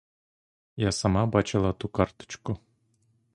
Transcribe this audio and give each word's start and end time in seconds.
Я 0.77 0.91
сама 0.91 1.25
бачила 1.25 1.73
ту 1.73 1.87
карточку. 1.87 2.57